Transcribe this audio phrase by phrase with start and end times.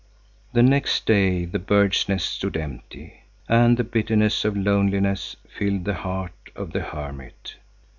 [0.53, 5.93] The next day the bird's nest stood empty, and the bitterness of loneliness filled the
[5.93, 7.57] heart of the hermit.